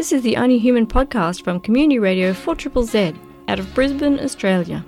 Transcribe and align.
This 0.00 0.12
is 0.12 0.22
the 0.22 0.38
Only 0.38 0.58
Human 0.58 0.86
podcast 0.86 1.44
from 1.44 1.60
Community 1.60 1.98
Radio 1.98 2.32
4 2.32 2.56
Z 2.84 3.12
out 3.48 3.58
of 3.58 3.74
Brisbane, 3.74 4.18
Australia. 4.18 4.82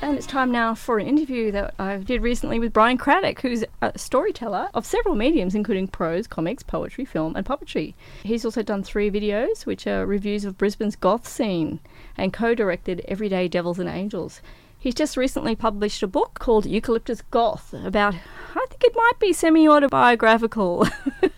And 0.00 0.16
it's 0.16 0.26
time 0.26 0.50
now 0.50 0.74
for 0.74 0.98
an 0.98 1.06
interview 1.06 1.52
that 1.52 1.74
I 1.78 1.98
did 1.98 2.22
recently 2.22 2.58
with 2.58 2.72
Brian 2.72 2.96
Craddock, 2.96 3.42
who's 3.42 3.64
a 3.82 3.98
storyteller 3.98 4.70
of 4.72 4.86
several 4.86 5.14
mediums, 5.14 5.54
including 5.54 5.88
prose, 5.88 6.26
comics, 6.26 6.62
poetry, 6.62 7.04
film, 7.04 7.36
and 7.36 7.44
puppetry. 7.44 7.92
He's 8.22 8.46
also 8.46 8.62
done 8.62 8.82
three 8.82 9.10
videos, 9.10 9.66
which 9.66 9.86
are 9.86 10.06
reviews 10.06 10.46
of 10.46 10.56
Brisbane's 10.56 10.96
goth 10.96 11.28
scene, 11.28 11.78
and 12.16 12.32
co 12.32 12.54
directed 12.54 13.04
Everyday 13.08 13.46
Devils 13.46 13.78
and 13.78 13.90
Angels. 13.90 14.40
He's 14.82 14.94
just 14.94 15.18
recently 15.18 15.54
published 15.54 16.02
a 16.02 16.06
book 16.06 16.38
called 16.38 16.64
Eucalyptus 16.64 17.20
Goth 17.30 17.74
about, 17.74 18.14
I 18.14 18.66
think 18.70 18.82
it 18.82 18.96
might 18.96 19.18
be 19.20 19.30
semi 19.34 19.68
autobiographical. 19.68 20.88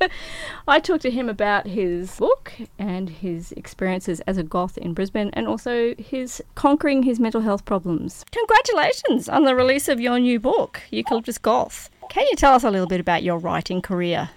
I 0.69 0.79
talked 0.79 1.03
to 1.03 1.11
him 1.11 1.29
about 1.29 1.67
his 1.67 2.19
book 2.19 2.53
and 2.79 3.11
his 3.11 3.51
experiences 3.51 4.21
as 4.29 4.39
a 4.39 4.45
goth 4.45 4.79
in 4.79 4.95
Brisbane 4.95 5.31
and 5.33 5.49
also 5.49 5.97
his 5.97 6.41
conquering 6.55 7.03
his 7.03 7.19
mental 7.19 7.41
health 7.41 7.65
problems. 7.65 8.25
Congratulations 8.31 9.29
on 9.29 9.43
the 9.43 9.57
release 9.57 9.89
of 9.89 9.99
your 9.99 10.21
new 10.21 10.39
book, 10.39 10.81
Eucalyptus 10.93 11.39
Goth. 11.39 11.91
Can 12.11 12.25
you 12.29 12.37
tell 12.37 12.55
us 12.55 12.63
a 12.63 12.71
little 12.71 12.87
bit 12.87 13.01
about 13.01 13.25
your 13.25 13.39
writing 13.39 13.83
career? 13.83 14.31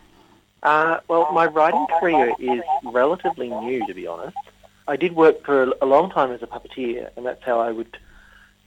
Uh, 0.64 0.98
well, 1.08 1.32
my 1.32 1.46
writing 1.46 1.86
career 2.00 2.34
is 2.40 2.64
relatively 2.84 3.50
new, 3.50 3.86
to 3.86 3.94
be 3.94 4.08
honest. 4.08 4.36
I 4.88 4.96
did 4.96 5.16
work 5.16 5.46
for 5.46 5.72
a 5.80 5.86
long 5.86 6.10
time 6.10 6.32
as 6.32 6.42
a 6.42 6.48
puppeteer, 6.48 7.12
and 7.16 7.24
that's 7.24 7.44
how 7.44 7.60
I 7.60 7.72
would 7.72 8.00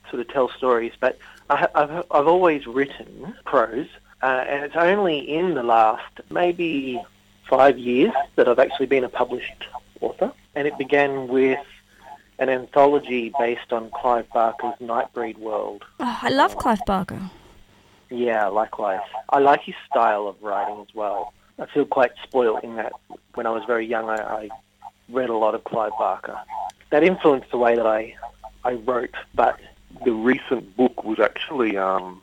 sort 0.09 0.21
of 0.21 0.27
tell 0.29 0.49
stories, 0.49 0.93
but 0.99 1.17
I, 1.49 1.67
have 1.75 2.05
I've 2.11 2.27
always 2.27 2.67
written 2.67 3.35
prose, 3.45 3.87
uh, 4.21 4.45
and 4.47 4.63
it's 4.63 4.75
only 4.75 5.19
in 5.19 5.53
the 5.53 5.63
last 5.63 6.21
maybe 6.29 7.01
five 7.49 7.77
years 7.77 8.13
that 8.35 8.47
I've 8.47 8.59
actually 8.59 8.85
been 8.85 9.03
a 9.03 9.09
published 9.09 9.67
author, 10.01 10.31
and 10.55 10.67
it 10.67 10.77
began 10.77 11.27
with 11.27 11.59
an 12.37 12.49
anthology 12.49 13.33
based 13.37 13.73
on 13.73 13.89
Clive 13.91 14.29
Barker's 14.29 14.75
Nightbreed 14.79 15.37
World. 15.37 15.83
Oh, 15.99 16.19
I 16.21 16.29
love 16.29 16.55
Clive 16.55 16.79
Barker. 16.85 17.21
Yeah, 18.09 18.47
likewise. 18.47 19.01
I 19.29 19.39
like 19.39 19.61
his 19.61 19.75
style 19.89 20.27
of 20.27 20.41
writing 20.41 20.79
as 20.81 20.95
well. 20.95 21.33
I 21.59 21.65
feel 21.65 21.85
quite 21.85 22.11
spoiled 22.23 22.63
in 22.63 22.75
that 22.77 22.93
when 23.35 23.45
I 23.45 23.51
was 23.51 23.63
very 23.67 23.85
young, 23.85 24.09
I, 24.09 24.15
I 24.15 24.49
read 25.09 25.29
a 25.29 25.35
lot 25.35 25.53
of 25.53 25.63
Clive 25.65 25.91
Barker. 25.97 26.39
That 26.91 27.03
influenced 27.03 27.51
the 27.51 27.57
way 27.57 27.75
that 27.75 27.85
I 27.85 28.15
I 28.63 28.73
wrote, 28.73 29.15
but 29.33 29.59
the 30.03 30.11
recent 30.11 30.75
book 30.75 31.03
was 31.03 31.19
actually 31.19 31.77
um, 31.77 32.21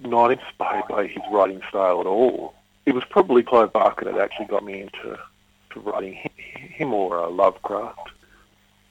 not 0.00 0.30
inspired 0.30 0.84
by 0.88 1.06
his 1.06 1.22
writing 1.30 1.60
style 1.68 2.00
at 2.00 2.06
all. 2.06 2.54
It 2.86 2.94
was 2.94 3.04
probably 3.04 3.42
Clive 3.42 3.72
Barker 3.72 4.04
that 4.06 4.18
actually 4.18 4.46
got 4.46 4.64
me 4.64 4.80
into 4.80 5.18
to 5.70 5.80
writing 5.80 6.14
him 6.14 6.94
or 6.94 7.22
uh, 7.22 7.28
Lovecraft. 7.28 8.10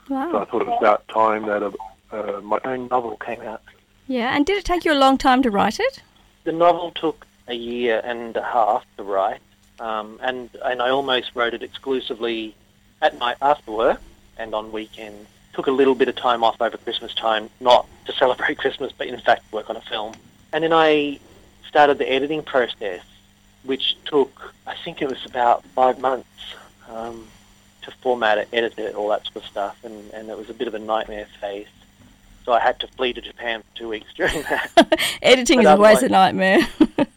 Wow. 0.09 0.31
So 0.31 0.37
I 0.39 0.45
thought 0.45 0.61
it 0.61 0.67
was 0.67 0.77
about 0.79 1.07
time 1.07 1.47
that 1.47 1.63
a, 1.63 1.73
uh, 2.11 2.41
my 2.41 2.59
own 2.63 2.87
novel 2.87 3.17
came 3.17 3.41
out. 3.41 3.61
Yeah, 4.07 4.35
and 4.35 4.45
did 4.45 4.57
it 4.57 4.65
take 4.65 4.85
you 4.85 4.93
a 4.93 4.95
long 4.95 5.17
time 5.17 5.41
to 5.43 5.51
write 5.51 5.79
it? 5.79 6.01
The 6.43 6.53
novel 6.53 6.91
took 6.91 7.25
a 7.47 7.55
year 7.55 8.01
and 8.03 8.37
a 8.37 8.43
half 8.43 8.85
to 8.95 9.03
write, 9.03 9.41
um, 9.79 10.19
and 10.21 10.49
and 10.63 10.81
I 10.81 10.89
almost 10.89 11.31
wrote 11.35 11.53
it 11.53 11.61
exclusively 11.61 12.55
at 13.01 13.19
night 13.19 13.37
after 13.41 13.71
work 13.71 14.01
and 14.37 14.53
on 14.53 14.71
weekends 14.71 15.27
took 15.57 15.65
a 15.65 15.71
little 15.71 15.95
bit 15.95 16.07
of 16.07 16.15
time 16.15 16.43
off 16.43 16.61
over 16.61 16.77
Christmas 16.77 17.15
time, 17.15 17.49
not 17.59 17.87
to 18.05 18.13
celebrate 18.13 18.57
Christmas, 18.63 18.93
but 18.95 19.07
in 19.07 19.19
fact 19.19 19.51
work 19.51 19.71
on 19.71 19.75
a 19.75 19.81
film. 19.81 20.13
And 20.53 20.63
then 20.63 20.71
I 20.71 21.19
started 21.67 21.97
the 21.97 22.07
editing 22.09 22.43
process, 22.43 23.01
which 23.63 23.97
took, 24.05 24.53
I 24.67 24.75
think 24.75 25.01
it 25.01 25.09
was 25.09 25.25
about 25.25 25.63
five 25.65 25.99
months 25.99 26.29
um, 26.87 27.27
to 27.81 27.91
format 28.03 28.37
it, 28.37 28.47
edit 28.53 28.77
it, 28.77 28.93
all 28.93 29.09
that 29.09 29.25
sort 29.25 29.37
of 29.37 29.45
stuff. 29.45 29.83
And, 29.83 30.11
and 30.11 30.29
it 30.29 30.37
was 30.37 30.51
a 30.51 30.53
bit 30.53 30.67
of 30.67 30.75
a 30.75 30.79
nightmare 30.79 31.27
phase. 31.41 31.67
So 32.45 32.53
I 32.53 32.59
had 32.59 32.79
to 32.81 32.87
flee 32.89 33.13
to 33.13 33.21
Japan 33.21 33.63
for 33.63 33.79
two 33.79 33.89
weeks 33.89 34.13
during 34.15 34.43
that. 34.43 35.01
Editing 35.23 35.57
but 35.57 35.65
is 35.65 35.67
always 35.69 36.03
a 36.03 36.09
nightmare. 36.09 36.59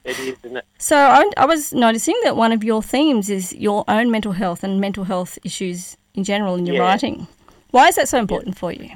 it 0.02 0.18
is, 0.18 0.38
isn't 0.44 0.56
it? 0.56 0.64
So 0.78 0.96
I, 0.96 1.30
I 1.36 1.44
was 1.44 1.74
noticing 1.74 2.18
that 2.24 2.36
one 2.36 2.52
of 2.52 2.64
your 2.64 2.82
themes 2.82 3.28
is 3.28 3.52
your 3.52 3.84
own 3.86 4.10
mental 4.10 4.32
health 4.32 4.64
and 4.64 4.80
mental 4.80 5.04
health 5.04 5.38
issues 5.44 5.98
in 6.14 6.24
general 6.24 6.54
in 6.54 6.64
your 6.64 6.76
yeah. 6.76 6.82
writing. 6.82 7.28
Why 7.70 7.88
is 7.88 7.96
that 7.96 8.08
so 8.08 8.18
important 8.18 8.56
for 8.58 8.72
you? 8.72 8.90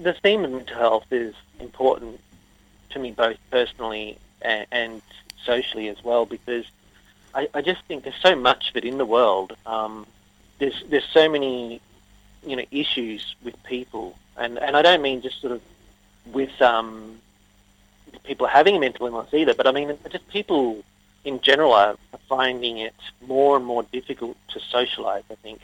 The 0.00 0.12
theme 0.12 0.44
of 0.44 0.52
mental 0.52 0.76
health 0.76 1.06
is 1.10 1.34
important 1.58 2.20
to 2.90 2.98
me 2.98 3.10
both 3.12 3.36
personally 3.50 4.18
and, 4.42 4.66
and 4.70 5.02
socially 5.44 5.88
as 5.88 6.02
well 6.04 6.26
because 6.26 6.66
I, 7.34 7.48
I, 7.54 7.62
just 7.62 7.82
think 7.84 8.04
there's 8.04 8.20
so 8.20 8.34
much 8.34 8.70
of 8.70 8.76
it 8.76 8.84
in 8.84 8.98
the 8.98 9.04
world. 9.04 9.56
Um, 9.66 10.06
there's 10.58 10.82
there's 10.88 11.08
so 11.12 11.28
many 11.28 11.80
you 12.46 12.56
know 12.56 12.64
issues 12.70 13.36
with 13.42 13.60
people, 13.64 14.16
and, 14.36 14.58
and 14.58 14.76
I 14.76 14.82
don't 14.82 15.02
mean 15.02 15.22
just 15.22 15.40
sort 15.40 15.52
of 15.52 15.62
with 16.32 16.60
um, 16.60 17.18
people 18.24 18.46
having 18.46 18.80
mental 18.80 19.06
illness 19.06 19.32
either, 19.32 19.54
but 19.54 19.66
I 19.66 19.72
mean 19.72 19.96
just 20.10 20.28
people 20.28 20.82
in 21.24 21.40
general 21.40 21.72
are 21.72 21.96
finding 22.28 22.78
it 22.78 22.94
more 23.26 23.56
and 23.56 23.64
more 23.64 23.82
difficult 23.84 24.36
to 24.48 24.60
socialize. 24.60 25.24
I 25.30 25.34
think, 25.36 25.60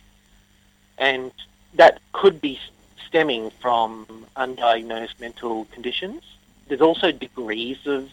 and 0.98 1.32
that 1.74 2.00
could 2.12 2.40
be 2.40 2.58
stemming 3.06 3.50
from 3.60 4.26
undiagnosed 4.36 5.20
mental 5.20 5.66
conditions. 5.66 6.22
There's 6.68 6.80
also 6.80 7.12
degrees 7.12 7.78
of, 7.86 8.10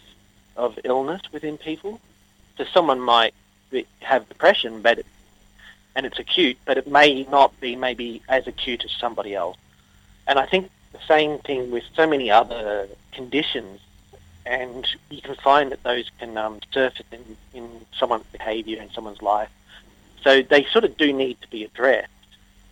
of 0.56 0.78
illness 0.84 1.22
within 1.32 1.58
people. 1.58 2.00
So 2.56 2.64
someone 2.64 3.00
might 3.00 3.34
have 4.00 4.28
depression, 4.28 4.82
but 4.82 5.00
it, 5.00 5.06
and 5.96 6.06
it's 6.06 6.18
acute, 6.18 6.58
but 6.64 6.78
it 6.78 6.86
may 6.86 7.24
not 7.24 7.58
be 7.60 7.76
maybe 7.76 8.22
as 8.28 8.46
acute 8.46 8.84
as 8.84 8.92
somebody 8.92 9.34
else. 9.34 9.56
And 10.26 10.38
I 10.38 10.46
think 10.46 10.70
the 10.92 11.00
same 11.06 11.38
thing 11.40 11.70
with 11.70 11.84
so 11.94 12.06
many 12.06 12.30
other 12.30 12.88
conditions, 13.12 13.80
and 14.46 14.86
you 15.10 15.20
can 15.20 15.34
find 15.36 15.72
that 15.72 15.82
those 15.82 16.10
can 16.18 16.36
um, 16.36 16.60
surface 16.72 17.06
in, 17.12 17.36
in 17.52 17.68
someone's 17.98 18.24
behaviour 18.32 18.80
and 18.80 18.90
someone's 18.92 19.22
life. 19.22 19.50
So 20.22 20.42
they 20.42 20.64
sort 20.64 20.84
of 20.84 20.96
do 20.96 21.12
need 21.12 21.40
to 21.42 21.48
be 21.50 21.64
addressed. 21.64 22.08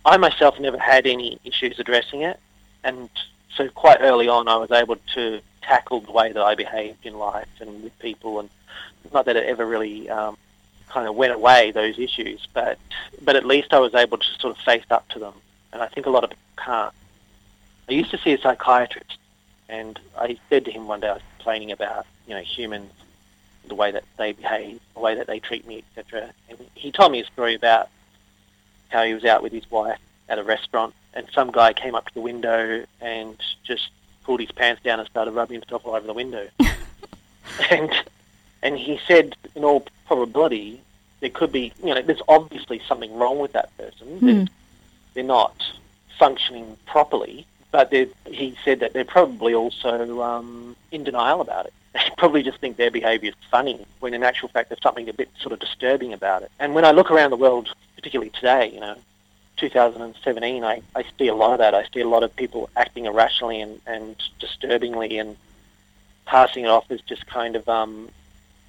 I 0.05 0.17
myself 0.17 0.59
never 0.59 0.77
had 0.77 1.07
any 1.07 1.39
issues 1.43 1.79
addressing 1.79 2.21
it, 2.21 2.39
and 2.83 3.09
so 3.55 3.69
quite 3.69 3.97
early 4.01 4.27
on 4.27 4.47
I 4.47 4.57
was 4.57 4.71
able 4.71 4.97
to 5.13 5.41
tackle 5.61 6.01
the 6.01 6.11
way 6.11 6.31
that 6.31 6.41
I 6.41 6.55
behaved 6.55 7.05
in 7.05 7.17
life 7.17 7.47
and 7.59 7.83
with 7.83 7.97
people, 7.99 8.39
and 8.39 8.49
not 9.13 9.25
that 9.25 9.35
it 9.35 9.45
ever 9.45 9.65
really 9.65 10.09
um, 10.09 10.37
kind 10.89 11.07
of 11.07 11.15
went 11.15 11.33
away 11.33 11.71
those 11.71 11.97
issues, 11.97 12.47
but 12.53 12.77
but 13.21 13.35
at 13.35 13.45
least 13.45 13.73
I 13.73 13.79
was 13.79 13.93
able 13.93 14.17
to 14.17 14.27
sort 14.39 14.55
of 14.55 14.63
face 14.63 14.85
up 14.91 15.07
to 15.09 15.19
them, 15.19 15.33
and 15.71 15.81
I 15.81 15.87
think 15.87 16.05
a 16.05 16.09
lot 16.09 16.23
of 16.23 16.31
people 16.31 16.43
can't. 16.57 16.93
I 17.89 17.93
used 17.93 18.11
to 18.11 18.17
see 18.17 18.33
a 18.33 18.39
psychiatrist, 18.39 19.17
and 19.69 19.99
I 20.17 20.37
said 20.49 20.65
to 20.65 20.71
him 20.71 20.87
one 20.87 20.99
day 20.99 21.09
I 21.09 21.13
was 21.13 21.21
complaining 21.37 21.71
about 21.71 22.05
you 22.27 22.35
know 22.35 22.41
humans, 22.41 22.91
the 23.67 23.75
way 23.75 23.91
that 23.91 24.03
they 24.17 24.33
behave, 24.33 24.81
the 24.93 24.99
way 24.99 25.15
that 25.15 25.27
they 25.27 25.39
treat 25.39 25.65
me, 25.65 25.83
etc. 25.95 26.29
And 26.49 26.59
he 26.75 26.91
told 26.91 27.11
me 27.11 27.21
a 27.21 27.25
story 27.25 27.55
about 27.55 27.89
how 28.93 29.03
he 29.03 29.13
was 29.13 29.25
out 29.25 29.43
with 29.43 29.51
his 29.51 29.69
wife 29.69 29.99
at 30.29 30.39
a 30.39 30.43
restaurant, 30.43 30.93
and 31.13 31.27
some 31.33 31.51
guy 31.51 31.73
came 31.73 31.95
up 31.95 32.07
to 32.07 32.13
the 32.13 32.21
window 32.21 32.85
and 33.01 33.37
just 33.63 33.89
pulled 34.23 34.39
his 34.39 34.51
pants 34.51 34.81
down 34.83 34.99
and 34.99 35.09
started 35.09 35.31
rubbing 35.31 35.59
himself 35.59 35.85
all 35.85 35.95
over 35.95 36.07
the 36.07 36.13
window. 36.13 36.47
and 37.69 37.91
and 38.63 38.77
he 38.77 38.99
said, 39.05 39.35
in 39.55 39.65
all 39.65 39.85
probability, 40.07 40.81
there 41.19 41.29
could 41.29 41.51
be, 41.51 41.73
you 41.83 41.93
know, 41.93 42.01
there's 42.01 42.21
obviously 42.27 42.81
something 42.87 43.13
wrong 43.13 43.39
with 43.39 43.51
that 43.51 43.75
person. 43.77 44.19
Mm. 44.19 44.49
They're, 45.13 45.23
not 45.23 45.55
functioning 46.17 46.77
properly, 46.85 47.45
but 47.71 47.93
he 48.25 48.57
said 48.63 48.79
that 48.79 48.93
they're 48.93 49.03
probably 49.03 49.53
also 49.53 50.21
um, 50.21 50.75
in 50.91 51.03
denial 51.03 51.41
about 51.41 51.65
it. 51.65 51.73
They 51.93 52.09
probably 52.17 52.41
just 52.41 52.59
think 52.59 52.77
their 52.77 52.89
behaviour 52.89 53.29
is 53.29 53.35
funny, 53.51 53.85
when 53.99 54.13
in 54.13 54.23
actual 54.23 54.49
fact 54.49 54.69
there's 54.69 54.81
something 54.81 55.07
a 55.09 55.13
bit 55.13 55.29
sort 55.39 55.53
of 55.53 55.59
disturbing 55.59 56.11
about 56.13 56.41
it. 56.41 56.51
And 56.59 56.73
when 56.73 56.85
I 56.85 56.91
look 56.91 57.11
around 57.11 57.29
the 57.29 57.37
world 57.37 57.69
particularly 58.03 58.31
today, 58.31 58.69
you 58.73 58.81
know, 58.81 58.97
2017, 59.55 60.63
I, 60.65 60.81
I 60.93 61.05
see 61.17 61.29
a 61.29 61.33
lot 61.33 61.53
of 61.53 61.59
that. 61.59 61.73
I 61.73 61.85
see 61.93 62.01
a 62.01 62.07
lot 62.07 62.21
of 62.21 62.35
people 62.35 62.69
acting 62.75 63.05
irrationally 63.05 63.61
and, 63.61 63.79
and 63.87 64.17
disturbingly 64.39 65.17
and 65.17 65.37
passing 66.25 66.65
it 66.65 66.67
off 66.67 66.91
as 66.91 66.99
just 66.99 67.25
kind 67.27 67.55
of 67.55 67.67
um, 67.69 68.09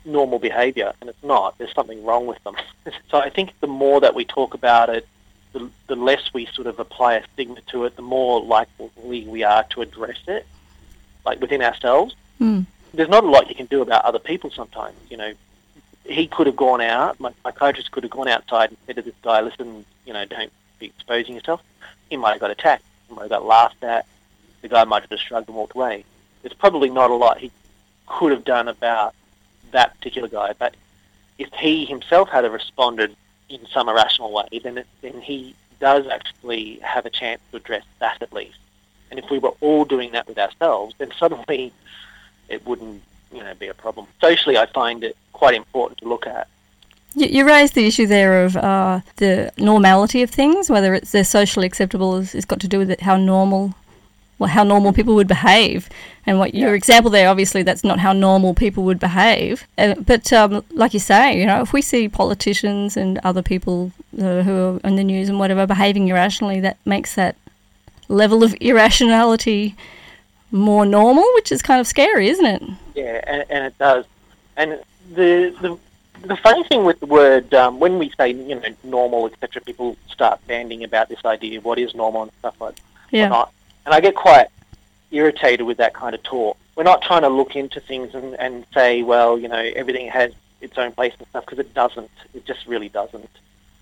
normal 0.05 0.39
behaviour, 0.39 0.93
and 1.01 1.11
it's 1.11 1.25
not. 1.25 1.59
There's 1.59 1.75
something 1.75 2.05
wrong 2.05 2.27
with 2.27 2.43
them. 2.45 2.55
so 3.11 3.19
I 3.19 3.29
think 3.29 3.59
the 3.59 3.67
more 3.67 4.01
that 4.03 4.15
we 4.15 4.25
talk 4.25 4.55
about 4.55 4.89
it, 4.89 5.05
the, 5.53 5.69
the 5.89 5.97
less 5.97 6.33
we 6.33 6.47
sort 6.47 6.69
of 6.69 6.79
apply 6.79 7.15
a 7.15 7.25
stigma 7.33 7.61
to 7.73 7.87
it, 7.87 7.97
the 7.97 8.03
more 8.03 8.41
likely 8.41 8.91
we 8.97 9.43
are 9.43 9.65
to 9.71 9.83
address 9.83 10.19
it, 10.29 10.47
like 11.27 11.41
within 11.41 11.61
ourselves. 11.61 12.15
Mm. 12.41 12.67
There's 12.93 13.09
not 13.09 13.25
a 13.25 13.29
lot 13.29 13.49
you 13.49 13.57
can 13.57 13.67
do 13.67 13.83
about 13.83 14.05
other 14.05 14.21
people 14.21 14.51
sometimes. 14.51 14.97
You 15.11 15.17
know, 15.17 15.33
he 16.05 16.27
could 16.27 16.47
have 16.47 16.57
gone 16.57 16.81
out, 16.81 17.19
my 17.19 17.33
psychiatrist 17.43 17.91
could 17.91 18.03
have 18.03 18.13
gone 18.13 18.29
outside 18.29 18.71
and 18.71 18.79
said 18.87 18.97
to 18.97 19.03
this 19.03 19.15
guy, 19.23 19.41
listen, 19.41 19.85
you 20.05 20.13
know, 20.13 20.25
don't 20.25 20.53
be 20.79 20.87
exposing 20.87 21.35
yourself. 21.35 21.63
He 22.11 22.17
might 22.17 22.33
have 22.33 22.41
got 22.41 22.51
attacked. 22.51 22.85
He 23.09 23.15
might 23.15 23.23
have 23.23 23.31
got 23.31 23.45
laughed 23.45 23.83
at. 23.83 24.07
The 24.63 24.69
guy 24.69 24.85
might 24.85 25.03
have 25.03 25.11
just 25.11 25.27
shrugged 25.27 25.49
and 25.49 25.57
walked 25.57 25.75
away. 25.75 26.05
There's 26.43 26.55
probably 26.55 26.91
not 26.91 27.11
a 27.11 27.15
lot 27.15 27.39
he 27.39 27.51
could 28.07 28.33
have 28.33 28.45
done 28.45 28.69
about 28.69 29.15
that 29.71 29.97
particular 29.97 30.29
guy, 30.29 30.53
but 30.59 30.75
if 31.39 31.53
he 31.55 31.85
himself 31.85 32.29
had 32.29 32.45
responded 32.45 33.17
in 33.49 33.67
some 33.67 33.89
irrational 33.89 34.33
way, 34.33 34.61
then 34.63 34.79
it, 34.79 34.87
then 35.01 35.21
he 35.21 35.55
does 35.81 36.07
actually 36.07 36.79
have 36.81 37.07
a 37.07 37.11
chance 37.11 37.41
to 37.51 37.57
address 37.57 37.85
that 37.99 38.23
at 38.23 38.33
least. 38.33 38.59
And 39.11 39.19
if 39.19 39.31
we 39.31 39.39
were 39.39 39.55
all 39.61 39.85
doing 39.85 40.13
that 40.13 40.27
with 40.27 40.39
ourselves, 40.39 40.95
then 40.99 41.11
suddenly 41.19 41.73
it 42.49 42.67
wouldn't, 42.67 43.03
you 43.33 43.43
know, 43.43 43.55
be 43.55 43.69
a 43.69 43.75
problem. 43.75 44.07
Socially, 44.21 44.57
I 44.57 44.67
find 44.67 45.03
it 45.03 45.17
quite 45.35 45.55
important 45.55 45.99
to 45.99 46.09
look 46.09 46.27
at. 46.27 46.49
You, 47.15 47.27
you 47.27 47.47
raised 47.47 47.75
the 47.75 47.87
issue 47.87 48.07
there 48.07 48.45
of 48.45 48.57
uh, 48.57 49.01
the 49.17 49.53
normality 49.59 50.23
of 50.23 50.31
things, 50.31 50.71
whether 50.71 50.95
it's 50.95 51.13
they're 51.13 51.25
socially 51.25 51.67
acceptable 51.67 52.17
is, 52.17 52.35
is 52.35 52.45
got 52.45 52.61
to 52.61 52.69
do 52.69 52.79
with 52.79 52.91
it, 52.91 53.03
how 53.03 53.17
normal 53.17 53.75
well, 54.39 54.51
how 54.51 54.65
normal 54.65 54.93
people 54.93 55.15
would 55.15 55.29
behave. 55.29 55.89
And 56.27 56.39
what 56.39 56.55
your 56.55 56.75
example 56.75 57.11
there, 57.11 57.29
obviously, 57.29 57.63
that's 57.63 57.85
not 57.85 58.01
how 58.01 58.13
normal 58.13 58.55
people 58.55 58.83
would 58.85 58.99
behave. 58.99 59.67
Uh, 59.79 59.95
but 59.95 60.33
um, 60.33 60.65
like 60.71 60.93
you 60.93 61.01
say, 61.01 61.39
you 61.39 61.47
know, 61.47 61.61
if 61.61 61.73
we 61.73 61.83
see 61.83 62.09
politicians 62.09 62.97
and 62.97 63.19
other 63.19 63.43
people 63.43 63.93
uh, 64.19 64.43
who 64.43 64.81
are 64.85 64.89
in 64.89 64.97
the 64.97 65.05
news 65.05 65.29
and 65.29 65.39
whatever 65.39 65.67
behaving 65.67 66.09
irrationally, 66.09 66.61
that 66.61 66.79
makes 66.85 67.15
that 67.15 67.37
level 68.09 68.43
of 68.43 68.57
irrationality 68.61 69.77
more 70.51 70.87
normal, 70.87 71.25
which 71.35 71.53
is 71.53 71.63
kind 71.63 71.81
of 71.81 71.87
scary, 71.87 72.29
isn't 72.29 72.47
it? 72.47 72.63
Yeah, 72.95 73.21
and, 73.27 73.45
and 73.51 73.65
it 73.67 73.79
does. 73.79 74.05
And 74.57 74.81
the 75.11 75.55
the 75.61 75.79
the 76.27 76.37
funny 76.37 76.65
thing 76.65 76.85
with 76.85 77.01
the 77.01 77.07
word, 77.07 77.53
um, 77.55 77.81
when 77.81 77.99
we 77.99 78.11
say 78.17 78.33
you 78.33 78.55
know 78.55 78.63
normal, 78.83 79.27
etc., 79.27 79.63
people 79.63 79.97
start 80.09 80.41
banding 80.47 80.85
about 80.85 81.09
this 81.09 81.25
idea 81.25 81.59
of 81.59 81.65
what 81.65 81.79
is 81.79 81.95
normal 81.95 82.23
and 82.23 82.33
stuff 82.39 82.61
like 82.61 82.77
yeah. 83.11 83.29
not. 83.29 83.53
And 83.85 83.95
I 83.95 84.01
get 84.01 84.15
quite 84.15 84.49
irritated 85.11 85.67
with 85.67 85.79
that 85.79 85.95
kind 85.95 86.15
of 86.15 86.23
talk. 86.23 86.57
We're 86.77 86.85
not 86.85 87.03
trying 87.03 87.23
to 87.23 87.29
look 87.29 87.55
into 87.55 87.81
things 87.81 88.15
and, 88.15 88.35
and 88.35 88.67
say, 88.75 89.03
well, 89.03 89.39
you 89.39 89.49
know, 89.49 89.59
everything 89.77 90.09
has 90.09 90.33
its 90.61 90.77
own 90.77 90.93
place 90.93 91.13
and 91.19 91.29
stuff, 91.29 91.45
because 91.45 91.59
it 91.59 91.75
doesn't. 91.75 92.11
It 92.35 92.45
just 92.45 92.67
really 92.67 92.89
doesn't. 92.89 93.31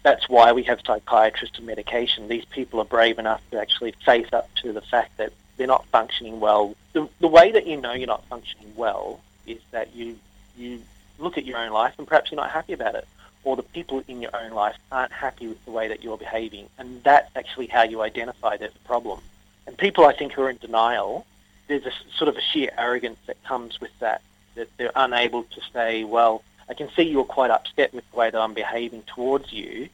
That's 0.02 0.28
why 0.28 0.52
we 0.52 0.64
have 0.64 0.80
psychiatrists 0.84 1.58
and 1.58 1.66
medication. 1.66 2.28
These 2.28 2.44
people 2.46 2.80
are 2.80 2.84
brave 2.84 3.18
enough 3.18 3.40
to 3.52 3.60
actually 3.60 3.92
face 4.04 4.32
up 4.32 4.52
to 4.56 4.72
the 4.72 4.80
fact 4.80 5.16
that 5.18 5.32
they're 5.56 5.66
not 5.66 5.86
functioning 5.86 6.40
well. 6.40 6.75
The, 6.92 7.08
the 7.20 7.28
way 7.28 7.52
that 7.52 7.66
you 7.66 7.80
know 7.80 7.92
you're 7.92 8.08
not 8.08 8.25
functioning 8.25 8.72
well 8.76 9.20
is 9.46 9.60
that 9.70 9.94
you 9.94 10.18
you 10.56 10.82
look 11.22 11.38
at 11.38 11.44
your 11.44 11.58
own 11.58 11.72
life 11.72 11.94
and 11.98 12.06
perhaps 12.06 12.30
you're 12.30 12.40
not 12.40 12.50
happy 12.50 12.72
about 12.72 12.94
it, 12.94 13.06
or 13.44 13.56
the 13.56 13.62
people 13.62 14.02
in 14.08 14.20
your 14.20 14.34
own 14.36 14.52
life 14.52 14.76
aren't 14.90 15.12
happy 15.12 15.46
with 15.46 15.64
the 15.64 15.70
way 15.70 15.88
that 15.88 16.02
you're 16.02 16.19
behaving, 16.19 16.69
and 16.78 17.02
that's 17.02 17.30
actually 17.36 17.66
how 17.66 17.82
you 17.82 18.02
identify 18.02 18.56
there's 18.56 18.74
a 18.74 18.86
problem. 18.86 19.20
And 19.66 19.76
people, 19.76 20.04
I 20.04 20.12
think, 20.12 20.32
who 20.32 20.42
are 20.42 20.50
in 20.50 20.58
denial, 20.58 21.26
there's 21.69 21.86
a 21.86 21.92
sort 22.16 22.28
of 22.28 22.36
a 22.36 22.40
sheer 22.40 22.70
arrogance 22.76 23.19
that 23.26 23.42
comes 23.44 23.80
with 23.80 23.96
that, 24.00 24.22
that 24.54 24.69
they're 24.76 24.92
unable 24.94 25.44
to 25.44 25.60
say, 25.72 26.04
well, 26.04 26.42
I 26.69 26.74
can 26.74 26.88
see 26.94 27.02
you're 27.02 27.25
quite 27.25 27.50
upset 27.50 27.92
with 27.92 28.08
the 28.10 28.16
way 28.16 28.30
that 28.30 28.40
I'm 28.40 28.54
behaving 28.54 29.02
towards 29.02 29.52
you, 29.52 29.88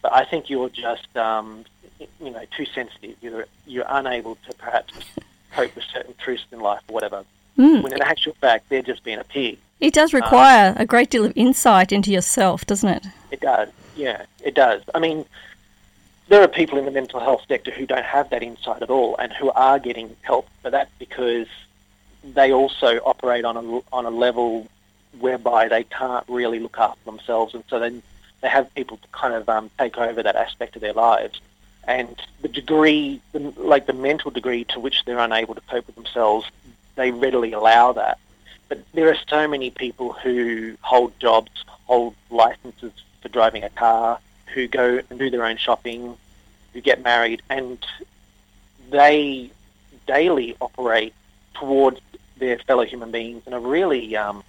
but 0.00 0.12
I 0.12 0.24
think 0.24 0.50
you're 0.50 0.68
just, 0.68 1.16
um, 1.16 1.64
you 2.20 2.30
know, 2.30 2.44
too 2.56 2.66
sensitive. 2.66 3.16
You're, 3.20 3.46
you're 3.66 3.86
unable 3.88 4.36
to 4.46 4.54
perhaps 4.54 4.94
cope 5.52 5.74
with 5.74 5.84
certain 5.84 6.14
truths 6.18 6.46
in 6.52 6.60
life 6.60 6.80
or 6.88 6.94
whatever. 6.94 7.24
Mm. 7.58 7.82
When 7.82 7.92
in 7.92 8.02
actual 8.02 8.34
fact, 8.34 8.68
they're 8.68 8.82
just 8.82 9.04
being 9.04 9.18
a 9.18 9.24
pig. 9.24 9.58
It 9.82 9.94
does 9.94 10.14
require 10.14 10.74
a 10.76 10.86
great 10.86 11.10
deal 11.10 11.24
of 11.24 11.32
insight 11.34 11.90
into 11.90 12.12
yourself, 12.12 12.64
doesn't 12.66 12.88
it? 12.88 13.04
It 13.32 13.40
does, 13.40 13.68
yeah, 13.96 14.24
it 14.44 14.54
does. 14.54 14.80
I 14.94 15.00
mean, 15.00 15.24
there 16.28 16.40
are 16.40 16.46
people 16.46 16.78
in 16.78 16.84
the 16.84 16.92
mental 16.92 17.18
health 17.18 17.42
sector 17.48 17.72
who 17.72 17.84
don't 17.84 18.04
have 18.04 18.30
that 18.30 18.44
insight 18.44 18.80
at 18.80 18.90
all 18.90 19.16
and 19.16 19.32
who 19.32 19.50
are 19.50 19.80
getting 19.80 20.14
help, 20.22 20.48
but 20.62 20.70
that's 20.70 20.90
because 21.00 21.48
they 22.22 22.52
also 22.52 22.98
operate 22.98 23.44
on 23.44 23.56
a, 23.56 23.80
on 23.92 24.06
a 24.06 24.10
level 24.10 24.68
whereby 25.18 25.66
they 25.66 25.82
can't 25.82 26.24
really 26.28 26.60
look 26.60 26.78
after 26.78 27.04
themselves, 27.04 27.52
and 27.52 27.64
so 27.68 27.80
then 27.80 28.04
they 28.40 28.48
have 28.48 28.72
people 28.76 28.98
to 28.98 29.08
kind 29.08 29.34
of 29.34 29.48
um, 29.48 29.68
take 29.80 29.98
over 29.98 30.22
that 30.22 30.36
aspect 30.36 30.76
of 30.76 30.82
their 30.82 30.92
lives. 30.92 31.40
And 31.88 32.22
the 32.40 32.48
degree, 32.48 33.20
like 33.56 33.86
the 33.86 33.92
mental 33.92 34.30
degree 34.30 34.62
to 34.66 34.78
which 34.78 35.04
they're 35.04 35.18
unable 35.18 35.56
to 35.56 35.60
cope 35.62 35.88
with 35.88 35.96
themselves, 35.96 36.48
they 36.94 37.10
readily 37.10 37.52
allow 37.52 37.90
that. 37.94 38.20
But 38.68 38.82
there 38.94 39.08
are 39.08 39.18
so 39.28 39.46
many 39.46 39.70
people 39.70 40.12
who 40.12 40.76
hold 40.80 41.18
jobs, 41.20 41.64
hold 41.84 42.14
licenses 42.30 42.92
for 43.20 43.28
driving 43.28 43.64
a 43.64 43.70
car, 43.70 44.18
who 44.54 44.66
go 44.66 45.00
and 45.08 45.18
do 45.18 45.30
their 45.30 45.44
own 45.44 45.56
shopping, 45.56 46.16
who 46.72 46.80
get 46.80 47.02
married, 47.02 47.42
and 47.50 47.84
they 48.90 49.50
daily 50.06 50.56
operate 50.60 51.14
towards 51.54 52.00
their 52.38 52.58
fellow 52.58 52.84
human 52.84 53.10
beings 53.10 53.42
in 53.46 53.52
a 53.52 53.60
really 53.60 54.16
um, 54.16 54.42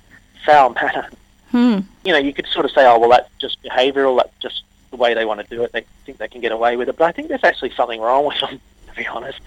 foul 0.45 0.69
manner. 0.81 1.09
Hmm. 1.51 1.79
You 2.03 2.13
know, 2.13 2.17
you 2.17 2.33
could 2.33 2.47
sort 2.47 2.65
of 2.65 2.71
say, 2.71 2.85
oh, 2.85 2.97
well, 2.99 3.09
that's 3.09 3.29
just 3.37 3.61
behavioural, 3.63 4.17
that's 4.17 4.35
just 4.41 4.63
the 4.89 4.97
way 4.97 5.13
they 5.13 5.25
want 5.25 5.39
to 5.39 5.55
do 5.55 5.63
it, 5.63 5.71
they 5.71 5.85
think 6.05 6.17
they 6.17 6.27
can 6.27 6.41
get 6.41 6.51
away 6.51 6.77
with 6.77 6.89
it, 6.89 6.97
but 6.97 7.05
I 7.05 7.11
think 7.11 7.27
there's 7.27 7.43
actually 7.43 7.71
something 7.71 7.99
wrong 7.99 8.25
with 8.25 8.39
them, 8.39 8.59
to 8.87 8.95
be 8.95 9.07
honest. 9.07 9.39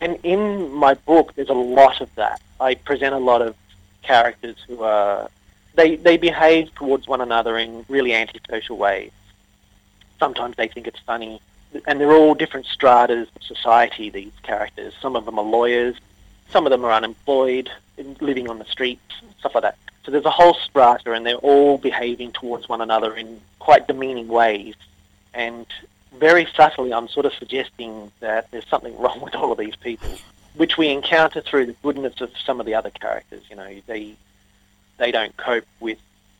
And 0.00 0.18
in 0.22 0.72
my 0.72 0.94
book, 0.94 1.34
there's 1.34 1.50
a 1.50 1.54
lot 1.54 2.00
of 2.00 2.14
that. 2.14 2.40
I 2.58 2.74
present 2.74 3.14
a 3.14 3.18
lot 3.18 3.42
of 3.42 3.54
characters 4.02 4.56
who 4.66 4.82
are, 4.82 5.30
they, 5.74 5.96
they 5.96 6.16
behave 6.16 6.74
towards 6.74 7.06
one 7.06 7.20
another 7.20 7.58
in 7.58 7.84
really 7.88 8.14
antisocial 8.14 8.76
ways. 8.76 9.12
Sometimes 10.18 10.56
they 10.56 10.68
think 10.68 10.86
it's 10.86 11.00
funny 11.00 11.40
and 11.86 12.00
they're 12.00 12.12
all 12.12 12.34
different 12.34 12.66
stratas 12.66 13.28
of 13.34 13.42
society, 13.42 14.10
these 14.10 14.32
characters. 14.42 14.94
Some 15.00 15.16
of 15.16 15.24
them 15.24 15.38
are 15.38 15.44
lawyers, 15.44 15.96
some 16.50 16.66
of 16.66 16.70
them 16.70 16.84
are 16.84 16.92
unemployed, 16.92 17.70
living 18.20 18.48
on 18.48 18.58
the 18.58 18.64
streets, 18.64 19.02
stuff 19.38 19.54
like 19.54 19.62
that. 19.62 19.76
So 20.04 20.10
there's 20.10 20.24
a 20.24 20.30
whole 20.30 20.54
strata, 20.54 21.12
and 21.12 21.24
they're 21.24 21.36
all 21.36 21.78
behaving 21.78 22.32
towards 22.32 22.68
one 22.68 22.80
another 22.80 23.14
in 23.14 23.40
quite 23.58 23.86
demeaning 23.86 24.28
ways. 24.28 24.74
And 25.34 25.66
very 26.18 26.48
subtly, 26.56 26.92
I'm 26.92 27.08
sort 27.08 27.26
of 27.26 27.34
suggesting 27.34 28.10
that 28.20 28.50
there's 28.50 28.66
something 28.66 28.96
wrong 28.98 29.20
with 29.20 29.34
all 29.34 29.52
of 29.52 29.58
these 29.58 29.76
people, 29.76 30.10
which 30.54 30.76
we 30.76 30.88
encounter 30.88 31.40
through 31.40 31.66
the 31.66 31.76
goodness 31.82 32.20
of 32.20 32.30
some 32.44 32.60
of 32.60 32.66
the 32.66 32.74
other 32.74 32.90
characters. 32.90 33.42
You 33.48 33.56
know, 33.56 33.80
they 33.86 34.14
they 34.98 35.10
don't 35.10 35.36
cope 35.36 35.66
with 35.80 35.98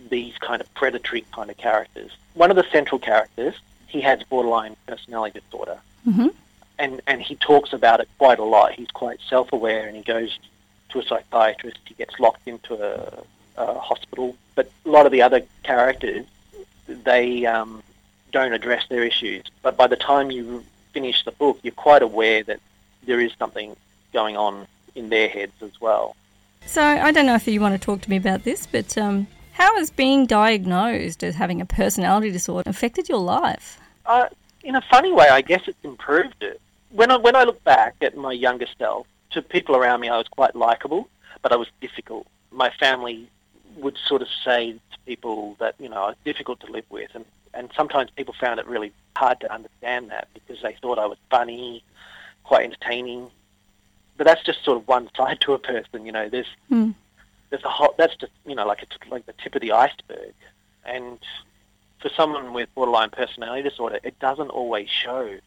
these 0.08 0.36
kind 0.38 0.60
of 0.60 0.72
predatory 0.74 1.24
kind 1.32 1.50
of 1.50 1.56
characters. 1.56 2.10
One 2.34 2.50
of 2.50 2.56
the 2.56 2.66
central 2.70 2.98
characters 2.98 3.54
he 3.90 4.00
has 4.00 4.22
borderline 4.22 4.76
personality 4.86 5.40
disorder. 5.40 5.78
Mm-hmm. 6.06 6.28
And, 6.78 7.02
and 7.06 7.20
he 7.20 7.34
talks 7.36 7.72
about 7.72 8.00
it 8.00 8.08
quite 8.18 8.38
a 8.38 8.44
lot. 8.44 8.72
He's 8.72 8.90
quite 8.90 9.18
self-aware 9.28 9.86
and 9.86 9.96
he 9.96 10.02
goes 10.02 10.38
to 10.90 11.00
a 11.00 11.02
psychiatrist. 11.02 11.78
He 11.84 11.94
gets 11.94 12.18
locked 12.18 12.46
into 12.46 12.74
a, 12.74 13.22
a 13.56 13.78
hospital. 13.78 14.36
But 14.54 14.70
a 14.86 14.88
lot 14.88 15.06
of 15.06 15.12
the 15.12 15.22
other 15.22 15.42
characters, 15.64 16.24
they 16.86 17.44
um, 17.46 17.82
don't 18.32 18.52
address 18.52 18.86
their 18.88 19.02
issues. 19.02 19.44
But 19.62 19.76
by 19.76 19.88
the 19.88 19.96
time 19.96 20.30
you 20.30 20.64
finish 20.92 21.24
the 21.24 21.32
book, 21.32 21.58
you're 21.62 21.72
quite 21.72 22.02
aware 22.02 22.42
that 22.44 22.60
there 23.04 23.20
is 23.20 23.32
something 23.38 23.76
going 24.12 24.36
on 24.36 24.66
in 24.94 25.08
their 25.08 25.28
heads 25.28 25.52
as 25.62 25.80
well. 25.80 26.16
So 26.66 26.82
I 26.82 27.10
don't 27.10 27.26
know 27.26 27.34
if 27.34 27.46
you 27.46 27.60
want 27.60 27.80
to 27.80 27.84
talk 27.84 28.00
to 28.02 28.10
me 28.10 28.16
about 28.16 28.44
this, 28.44 28.66
but 28.66 28.96
um, 28.98 29.26
how 29.52 29.76
has 29.76 29.90
being 29.90 30.26
diagnosed 30.26 31.24
as 31.24 31.34
having 31.34 31.60
a 31.60 31.66
personality 31.66 32.30
disorder 32.30 32.68
affected 32.68 33.08
your 33.08 33.18
life? 33.18 33.78
Uh, 34.06 34.28
in 34.62 34.76
a 34.76 34.82
funny 34.82 35.12
way, 35.12 35.28
I 35.28 35.40
guess 35.40 35.62
it's 35.66 35.82
improved 35.84 36.42
it. 36.42 36.60
When 36.90 37.10
I, 37.10 37.16
when 37.16 37.36
I 37.36 37.44
look 37.44 37.62
back 37.64 37.94
at 38.00 38.16
my 38.16 38.32
younger 38.32 38.66
self, 38.78 39.06
to 39.30 39.42
people 39.42 39.76
around 39.76 40.00
me, 40.00 40.08
I 40.08 40.16
was 40.16 40.28
quite 40.28 40.56
likable, 40.56 41.08
but 41.42 41.52
I 41.52 41.56
was 41.56 41.68
difficult. 41.80 42.26
My 42.50 42.70
family 42.70 43.28
would 43.76 43.96
sort 44.06 44.22
of 44.22 44.28
say 44.44 44.72
to 44.72 44.98
people 45.06 45.56
that, 45.60 45.74
you 45.78 45.88
know, 45.88 46.02
I 46.02 46.06
was 46.08 46.16
difficult 46.24 46.60
to 46.60 46.72
live 46.72 46.84
with. 46.90 47.10
And, 47.14 47.24
and 47.54 47.70
sometimes 47.76 48.10
people 48.10 48.34
found 48.38 48.58
it 48.60 48.66
really 48.66 48.92
hard 49.16 49.40
to 49.40 49.52
understand 49.52 50.10
that 50.10 50.28
because 50.34 50.62
they 50.62 50.76
thought 50.82 50.98
I 50.98 51.06
was 51.06 51.18
funny, 51.30 51.84
quite 52.44 52.64
entertaining. 52.64 53.30
But 54.16 54.26
that's 54.26 54.42
just 54.44 54.64
sort 54.64 54.78
of 54.78 54.88
one 54.88 55.08
side 55.16 55.40
to 55.42 55.54
a 55.54 55.58
person, 55.58 56.06
you 56.06 56.12
know. 56.12 56.28
There's 56.28 56.46
mm. 56.70 56.94
there's 57.50 57.64
a 57.64 57.68
whole, 57.68 57.94
that's 57.98 58.16
just 58.16 58.32
you 58.46 58.54
know 58.54 58.66
like 58.66 58.82
it's 58.82 58.96
like 59.10 59.26
the 59.26 59.34
tip 59.42 59.54
of 59.54 59.62
the 59.62 59.72
iceberg, 59.72 60.34
and 60.84 61.18
for 62.00 62.10
someone 62.16 62.52
with 62.52 62.74
borderline 62.74 63.10
personality 63.10 63.68
disorder, 63.68 64.00
it 64.02 64.18
doesn't 64.18 64.50
always 64.50 64.88
show. 64.88 65.38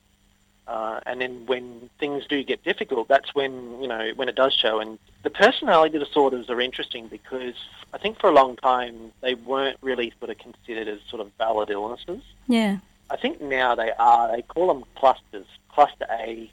Uh, 0.66 1.02
and 1.06 1.20
then 1.20 1.46
when 1.46 1.90
things 2.00 2.26
do 2.28 2.42
get 2.44 2.64
difficult, 2.64 3.08
that's 3.10 3.36
when 3.36 3.82
you 3.82 3.88
know 3.88 4.12
when 4.16 4.30
it 4.30 4.36
does 4.36 4.54
show. 4.54 4.80
And 4.80 4.98
the 5.24 5.30
personality 5.30 6.00
disorders 6.00 6.50
are 6.50 6.62
interesting 6.62 7.08
because 7.08 7.56
I 7.94 7.98
think 7.98 8.20
for 8.20 8.30
a 8.30 8.34
long 8.34 8.56
time 8.56 9.12
they 9.22 9.34
weren't 9.36 9.78
really 9.82 10.14
sort 10.20 10.32
of 10.32 10.38
considered 10.38 10.88
as 10.88 11.00
sort 11.10 11.22
of 11.22 11.32
valid 11.38 11.70
illnesses. 11.70 12.22
Yeah. 12.48 12.78
I 13.10 13.18
think 13.18 13.42
now 13.42 13.76
they 13.76 13.92
are. 13.92 14.34
They 14.34 14.42
call 14.42 14.68
them 14.68 14.86
clusters: 14.96 15.46
cluster 15.70 16.08
A, 16.10 16.50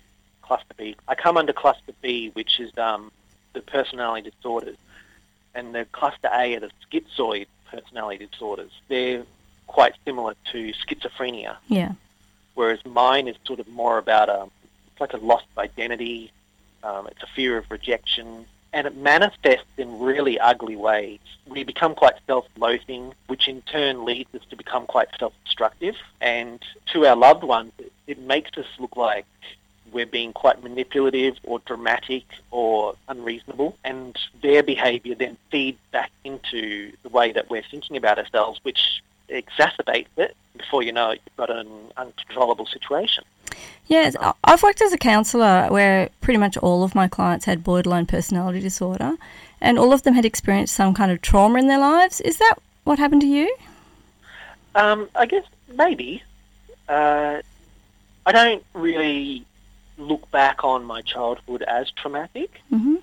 cluster 0.51 0.75
B. 0.77 0.97
I 1.07 1.15
come 1.15 1.37
under 1.37 1.53
cluster 1.53 1.93
B, 2.03 2.31
which 2.31 2.59
is 2.59 2.77
um, 2.77 3.13
the 3.53 3.61
personality 3.61 4.33
disorders, 4.33 4.77
and 5.55 5.73
the 5.73 5.85
cluster 5.93 6.29
A 6.33 6.57
are 6.57 6.61
the 6.67 6.73
schizoid 6.83 7.47
personality 7.71 8.27
disorders. 8.27 8.73
They're 8.89 9.23
quite 9.69 9.95
similar 10.05 10.35
to 10.51 10.73
schizophrenia. 10.83 11.53
Yeah. 11.69 11.93
Whereas 12.55 12.85
mine 12.85 13.29
is 13.29 13.37
sort 13.45 13.61
of 13.61 13.69
more 13.69 13.97
about 13.99 14.29
a, 14.29 14.49
it's 14.91 15.01
like 15.01 15.13
a 15.13 15.19
lost 15.19 15.47
identity. 15.57 16.33
Um, 16.83 17.07
it's 17.07 17.23
a 17.23 17.29
fear 17.37 17.57
of 17.57 17.71
rejection, 17.71 18.45
and 18.73 18.89
it 18.89 18.97
manifests 18.97 19.75
in 19.79 20.01
really 20.01 20.37
ugly 20.41 20.75
ways. 20.75 21.21
We 21.47 21.63
become 21.63 21.95
quite 21.95 22.17
self-loathing, 22.27 23.15
which 23.29 23.47
in 23.47 23.63
turn 23.63 24.05
leads 24.05 24.35
us 24.35 24.43
to 24.51 24.57
become 24.57 24.87
quite 24.87 25.11
self-destructive. 25.17 25.95
And 26.21 26.61
to 26.93 27.07
our 27.07 27.15
loved 27.15 27.45
ones, 27.45 27.71
it 28.09 28.19
makes 28.19 28.59
us 28.59 28.67
look 28.81 28.97
like 28.97 29.27
we're 29.93 30.07
being 30.07 30.33
quite 30.33 30.63
manipulative 30.63 31.37
or 31.43 31.59
dramatic 31.61 32.25
or 32.51 32.95
unreasonable, 33.09 33.77
and 33.85 34.17
their 34.43 34.63
behaviour 34.63 35.15
then 35.15 35.37
feeds 35.51 35.79
back 35.93 36.11
into 36.25 36.93
the 37.03 37.09
way 37.09 37.33
that 37.33 37.51
we're 37.51 37.63
thinking 37.71 37.97
about 37.97 38.19
ourselves, 38.19 38.61
which 38.63 39.03
exacerbates 39.29 40.09
it. 40.17 40.37
Before 40.57 40.83
you 40.83 40.93
know 40.93 41.11
it, 41.11 41.21
you've 41.25 41.37
got 41.37 41.51
an 41.51 41.69
uncontrollable 41.97 42.67
situation. 42.67 43.25
Yes, 43.87 44.15
I've 44.45 44.63
worked 44.63 44.83
as 44.83 44.93
a 44.93 44.99
counsellor 44.99 45.67
where 45.69 46.11
pretty 46.21 46.39
much 46.39 46.57
all 46.59 46.85
of 46.85 46.95
my 46.95 47.09
clients 47.09 47.45
had 47.45 47.65
borderline 47.65 48.07
personality 48.07 48.61
disorder, 48.61 49.17
and 49.61 49.79
all 49.79 49.93
of 49.93 50.03
them 50.03 50.15
had 50.15 50.25
experienced 50.25 50.75
some 50.75 50.95
kind 50.95 51.11
of 51.11 51.21
trauma 51.23 51.59
in 51.59 51.67
their 51.67 51.79
lives. 51.79 52.21
Is 52.21 52.39
that 52.39 52.57
what 52.85 52.99
happened 52.99 53.23
to 53.23 53.27
you? 53.27 53.55
Um, 54.75 55.09
I 55.15 55.27
guess 55.27 55.45
maybe. 55.77 56.23
Uh, 56.89 57.41
I 58.27 58.33
don't 58.33 58.65
really 58.75 59.45
look 60.01 60.31
back 60.31 60.65
on 60.65 60.85
my 60.85 61.03
childhood 61.03 61.63
as 61.63 61.91
traumatic. 61.93 62.61
Mm-hmm. 62.73 62.97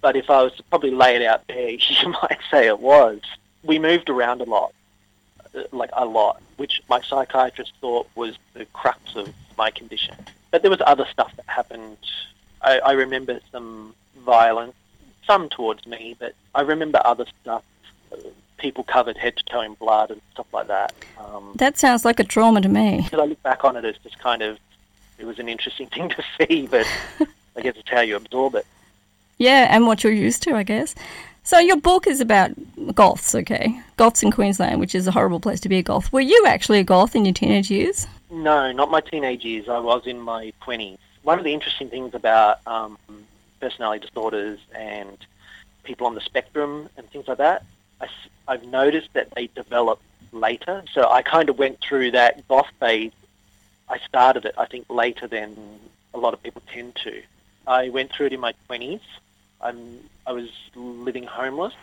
But 0.00 0.16
if 0.16 0.30
I 0.30 0.42
was 0.42 0.54
to 0.54 0.62
probably 0.64 0.90
lay 0.90 1.16
it 1.16 1.22
out 1.22 1.46
there, 1.46 1.70
you 1.78 2.08
might 2.08 2.38
say 2.50 2.66
it 2.66 2.80
was. 2.80 3.20
We 3.62 3.78
moved 3.78 4.08
around 4.08 4.40
a 4.40 4.44
lot, 4.44 4.72
uh, 5.54 5.62
like 5.72 5.90
a 5.92 6.06
lot, 6.06 6.40
which 6.56 6.82
my 6.88 7.00
psychiatrist 7.02 7.72
thought 7.80 8.08
was 8.14 8.38
the 8.54 8.64
crux 8.66 9.16
of 9.16 9.32
my 9.58 9.70
condition. 9.70 10.16
But 10.50 10.62
there 10.62 10.70
was 10.70 10.80
other 10.86 11.06
stuff 11.12 11.34
that 11.36 11.46
happened. 11.46 11.98
I, 12.62 12.78
I 12.78 12.92
remember 12.92 13.40
some 13.52 13.94
violence, 14.18 14.74
some 15.26 15.48
towards 15.48 15.86
me, 15.86 16.16
but 16.18 16.34
I 16.54 16.62
remember 16.62 17.00
other 17.04 17.26
stuff. 17.42 17.62
Uh, 18.12 18.16
people 18.56 18.84
covered 18.84 19.16
head 19.16 19.36
to 19.36 19.44
toe 19.44 19.60
in 19.62 19.74
blood 19.74 20.10
and 20.10 20.20
stuff 20.32 20.46
like 20.52 20.68
that. 20.68 20.92
Um, 21.18 21.52
that 21.56 21.78
sounds 21.78 22.04
like 22.04 22.20
a 22.20 22.24
trauma 22.24 22.60
to 22.60 22.68
me. 22.68 23.02
Because 23.04 23.20
I 23.20 23.24
look 23.24 23.42
back 23.42 23.64
on 23.64 23.76
it 23.76 23.84
as 23.84 23.96
just 23.98 24.18
kind 24.18 24.42
of 24.42 24.58
it 25.20 25.26
was 25.26 25.38
an 25.38 25.48
interesting 25.48 25.86
thing 25.88 26.08
to 26.10 26.24
see, 26.38 26.66
but 26.66 26.86
I 27.56 27.60
guess 27.60 27.76
it's 27.76 27.88
how 27.88 28.00
you 28.00 28.16
absorb 28.16 28.54
it. 28.54 28.66
Yeah, 29.38 29.68
and 29.70 29.86
what 29.86 30.02
you're 30.02 30.12
used 30.12 30.42
to, 30.44 30.54
I 30.54 30.62
guess. 30.62 30.94
So 31.44 31.58
your 31.58 31.76
book 31.76 32.06
is 32.06 32.20
about 32.20 32.52
goths, 32.94 33.34
okay? 33.34 33.80
Goths 33.96 34.22
in 34.22 34.30
Queensland, 34.30 34.80
which 34.80 34.94
is 34.94 35.06
a 35.06 35.10
horrible 35.10 35.40
place 35.40 35.60
to 35.60 35.68
be 35.68 35.78
a 35.78 35.82
goth. 35.82 36.12
Were 36.12 36.20
you 36.20 36.44
actually 36.46 36.78
a 36.78 36.84
goth 36.84 37.16
in 37.16 37.24
your 37.24 37.34
teenage 37.34 37.70
years? 37.70 38.06
No, 38.30 38.70
not 38.72 38.90
my 38.90 39.00
teenage 39.00 39.44
years. 39.44 39.68
I 39.68 39.78
was 39.78 40.06
in 40.06 40.20
my 40.20 40.52
20s. 40.62 40.98
One 41.22 41.38
of 41.38 41.44
the 41.44 41.52
interesting 41.52 41.88
things 41.88 42.14
about 42.14 42.58
um, 42.66 42.98
personality 43.60 44.06
disorders 44.06 44.58
and 44.74 45.16
people 45.82 46.06
on 46.06 46.14
the 46.14 46.20
spectrum 46.20 46.88
and 46.96 47.08
things 47.10 47.26
like 47.26 47.38
that, 47.38 47.64
I, 48.00 48.08
I've 48.46 48.64
noticed 48.66 49.12
that 49.14 49.30
they 49.32 49.48
develop 49.48 50.00
later. 50.32 50.84
So 50.92 51.08
I 51.10 51.22
kind 51.22 51.48
of 51.48 51.58
went 51.58 51.80
through 51.80 52.12
that 52.12 52.46
goth 52.48 52.68
phase 52.78 53.12
I 53.90 53.98
started 54.06 54.44
it, 54.44 54.54
I 54.56 54.66
think, 54.66 54.86
later 54.88 55.26
than 55.26 55.56
a 56.14 56.18
lot 56.18 56.32
of 56.32 56.42
people 56.42 56.62
tend 56.72 56.94
to. 57.04 57.22
I 57.66 57.88
went 57.88 58.12
through 58.12 58.26
it 58.26 58.32
in 58.32 58.40
my 58.40 58.54
20s. 58.68 59.00
I'm, 59.60 59.98
I 60.26 60.32
was 60.32 60.48
living 60.74 61.24
homeless. 61.24 61.74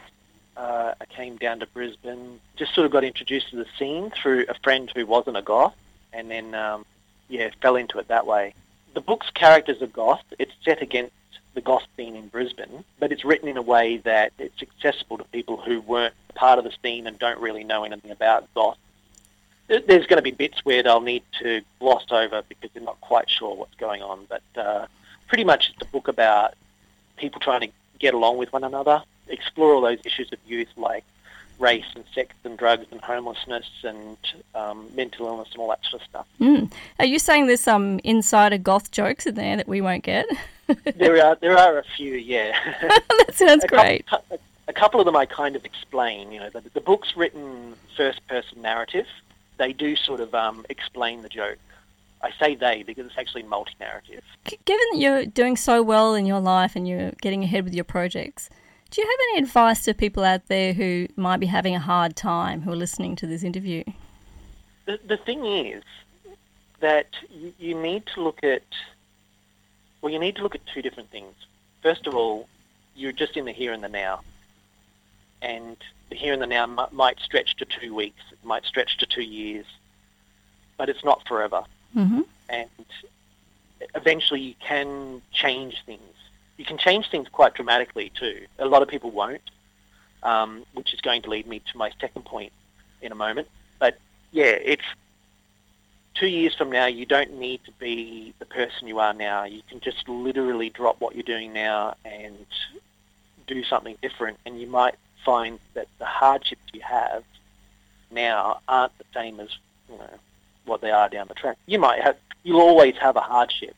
Uh, 0.55 0.93
I 0.99 1.05
came 1.05 1.35
down 1.37 1.59
to 1.59 1.67
Brisbane, 1.67 2.39
just 2.55 2.73
sort 2.73 2.85
of 2.85 2.91
got 2.91 3.03
introduced 3.03 3.51
to 3.51 3.57
the 3.57 3.67
scene 3.77 4.09
through 4.09 4.45
a 4.49 4.55
friend 4.63 4.91
who 4.95 5.05
wasn't 5.05 5.37
a 5.37 5.41
goth, 5.43 5.75
and 6.11 6.31
then, 6.31 6.55
um, 6.55 6.85
yeah, 7.29 7.49
fell 7.61 7.75
into 7.75 7.99
it 7.99 8.07
that 8.07 8.25
way. 8.25 8.55
The 8.95 9.01
book's 9.01 9.29
characters 9.29 9.81
are 9.83 9.87
goth. 9.87 10.23
It's 10.39 10.53
set 10.65 10.81
against 10.81 11.13
the 11.53 11.61
goth 11.61 11.85
scene 11.95 12.15
in 12.15 12.27
Brisbane, 12.29 12.83
but 12.99 13.11
it's 13.11 13.23
written 13.23 13.49
in 13.49 13.57
a 13.57 13.61
way 13.61 13.97
that 13.97 14.33
it's 14.39 14.61
accessible 14.61 15.19
to 15.19 15.23
people 15.25 15.57
who 15.57 15.81
weren't 15.81 16.15
part 16.33 16.57
of 16.57 16.65
the 16.65 16.73
scene 16.81 17.05
and 17.05 17.19
don't 17.19 17.39
really 17.39 17.63
know 17.63 17.83
anything 17.83 18.11
about 18.11 18.51
goth 18.55 18.77
there's 19.67 20.05
going 20.07 20.17
to 20.17 20.21
be 20.21 20.31
bits 20.31 20.63
where 20.63 20.81
they'll 20.81 21.01
need 21.01 21.23
to 21.41 21.61
gloss 21.79 22.05
over 22.11 22.41
because 22.47 22.69
they're 22.73 22.83
not 22.83 22.99
quite 23.01 23.29
sure 23.29 23.55
what's 23.55 23.75
going 23.75 24.01
on. 24.01 24.25
But 24.29 24.43
uh, 24.55 24.87
pretty 25.27 25.43
much 25.43 25.71
it's 25.71 25.81
a 25.81 25.91
book 25.91 26.07
about 26.07 26.53
people 27.17 27.39
trying 27.41 27.61
to 27.61 27.69
get 27.99 28.13
along 28.13 28.37
with 28.37 28.53
one 28.53 28.63
another, 28.63 29.03
explore 29.27 29.73
all 29.73 29.81
those 29.81 29.99
issues 30.05 30.31
of 30.31 30.39
youth 30.47 30.69
like 30.77 31.03
race 31.59 31.85
and 31.95 32.03
sex 32.13 32.35
and 32.43 32.57
drugs 32.57 32.85
and 32.91 33.01
homelessness 33.01 33.65
and 33.83 34.17
um, 34.53 34.87
mental 34.95 35.25
illness 35.25 35.49
and 35.53 35.59
all 35.59 35.69
that 35.69 35.83
sort 35.89 36.01
of 36.01 36.07
stuff. 36.07 36.27
Mm. 36.39 36.71
Are 36.99 37.05
you 37.05 37.19
saying 37.19 37.47
there's 37.47 37.61
some 37.61 37.99
insider 38.03 38.57
goth 38.57 38.91
jokes 38.91 39.25
in 39.25 39.35
there 39.35 39.57
that 39.57 39.67
we 39.67 39.81
won't 39.81 40.03
get? 40.03 40.27
there 40.95 41.23
are 41.25 41.35
there 41.41 41.57
are 41.57 41.79
a 41.79 41.83
few, 41.95 42.13
yeah. 42.13 42.57
that 42.81 43.31
sounds 43.33 43.63
a 43.63 43.67
great. 43.67 44.05
Couple, 44.05 44.39
a 44.67 44.73
couple 44.73 44.99
of 44.99 45.05
them 45.05 45.15
I 45.15 45.25
kind 45.25 45.55
of 45.55 45.65
explain. 45.65 46.31
You 46.31 46.41
know, 46.41 46.49
the, 46.49 46.61
the 46.73 46.81
book's 46.81 47.15
written 47.15 47.75
first 47.95 48.25
person 48.27 48.61
narrative, 48.61 49.07
they 49.57 49.73
do 49.73 49.95
sort 49.95 50.19
of 50.19 50.33
um, 50.33 50.65
explain 50.69 51.21
the 51.21 51.29
joke. 51.29 51.57
I 52.21 52.31
say 52.39 52.55
they 52.55 52.83
because 52.83 53.05
it's 53.05 53.17
actually 53.17 53.43
multi 53.43 53.73
narrative. 53.79 54.23
Given 54.65 54.85
that 54.91 54.99
you're 54.99 55.25
doing 55.25 55.55
so 55.55 55.83
well 55.83 56.15
in 56.15 56.25
your 56.25 56.39
life 56.39 56.75
and 56.75 56.87
you're 56.87 57.11
getting 57.21 57.43
ahead 57.43 57.63
with 57.63 57.75
your 57.75 57.83
projects, 57.83 58.49
do 58.89 59.01
you 59.01 59.07
have 59.07 59.19
any 59.31 59.43
advice 59.43 59.83
to 59.85 59.93
people 59.93 60.23
out 60.23 60.47
there 60.47 60.73
who 60.73 61.07
might 61.15 61.37
be 61.37 61.45
having 61.45 61.75
a 61.75 61.79
hard 61.79 62.15
time 62.15 62.61
who 62.61 62.71
are 62.71 62.75
listening 62.75 63.15
to 63.17 63.27
this 63.27 63.43
interview? 63.43 63.83
The, 64.85 64.99
the 65.05 65.17
thing 65.17 65.45
is 65.45 65.83
that 66.79 67.07
you, 67.29 67.53
you 67.59 67.79
need 67.79 68.05
to 68.15 68.21
look 68.21 68.43
at, 68.43 68.63
well, 70.01 70.11
you 70.11 70.19
need 70.19 70.37
to 70.37 70.43
look 70.43 70.55
at 70.55 70.61
two 70.73 70.81
different 70.81 71.11
things. 71.11 71.33
First 71.83 72.07
of 72.07 72.15
all, 72.15 72.47
you're 72.95 73.11
just 73.11 73.37
in 73.37 73.45
the 73.45 73.51
here 73.51 73.73
and 73.73 73.83
the 73.83 73.89
now. 73.89 74.21
And 75.41 75.77
the 76.09 76.15
here 76.15 76.33
and 76.33 76.41
the 76.41 76.47
now 76.47 76.63
m- 76.63 76.79
might 76.91 77.19
stretch 77.19 77.55
to 77.57 77.65
two 77.65 77.93
weeks, 77.93 78.21
it 78.31 78.39
might 78.43 78.65
stretch 78.65 78.97
to 78.97 79.05
two 79.05 79.23
years, 79.23 79.65
but 80.77 80.89
it's 80.89 81.03
not 81.03 81.27
forever. 81.27 81.63
Mm-hmm. 81.95 82.21
And 82.49 82.69
eventually 83.95 84.41
you 84.41 84.55
can 84.59 85.21
change 85.31 85.83
things. 85.85 86.01
You 86.57 86.65
can 86.65 86.77
change 86.77 87.09
things 87.09 87.27
quite 87.29 87.53
dramatically 87.53 88.11
too. 88.15 88.45
A 88.59 88.65
lot 88.65 88.81
of 88.81 88.87
people 88.87 89.11
won't, 89.11 89.41
um, 90.23 90.65
which 90.73 90.93
is 90.93 91.01
going 91.01 91.21
to 91.23 91.29
lead 91.29 91.47
me 91.47 91.61
to 91.71 91.77
my 91.77 91.91
second 91.99 92.25
point 92.25 92.51
in 93.01 93.11
a 93.11 93.15
moment. 93.15 93.47
But 93.79 93.99
yeah, 94.31 94.45
it's 94.45 94.83
two 96.15 96.27
years 96.27 96.55
from 96.55 96.71
now, 96.71 96.87
you 96.87 97.05
don't 97.05 97.37
need 97.37 97.63
to 97.65 97.71
be 97.73 98.33
the 98.39 98.45
person 98.45 98.87
you 98.87 98.99
are 98.99 99.13
now. 99.13 99.43
You 99.43 99.61
can 99.69 99.79
just 99.79 100.07
literally 100.09 100.69
drop 100.69 100.99
what 100.99 101.15
you're 101.15 101.23
doing 101.23 101.53
now 101.53 101.95
and 102.03 102.45
do 103.45 103.63
something 103.63 103.95
different, 104.01 104.39
and 104.45 104.59
you 104.59 104.67
might 104.67 104.95
find 105.25 105.59
that 105.73 105.87
the 105.99 106.05
hardships 106.05 106.61
you 106.73 106.81
have 106.81 107.23
now 108.11 108.59
aren't 108.67 108.97
the 108.97 109.05
same 109.13 109.39
as 109.39 109.49
you 109.89 109.97
know 109.97 110.09
what 110.65 110.81
they 110.81 110.91
are 110.91 111.09
down 111.09 111.27
the 111.27 111.33
track. 111.33 111.57
You 111.65 111.79
might 111.79 112.01
have, 112.01 112.17
you'll 112.43 112.61
always 112.61 112.95
have 112.97 113.15
a 113.15 113.21
hardship. 113.21 113.75